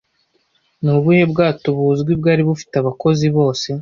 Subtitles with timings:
[0.83, 3.67] Nubuhe bwato buzwi bwari bufite abakozi bose